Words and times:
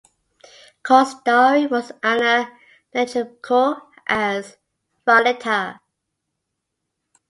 Co-starring 0.81 1.69
was 1.69 1.91
Anna 2.01 2.51
Netrebko 2.91 3.81
as 4.07 4.57
Violetta. 5.05 5.79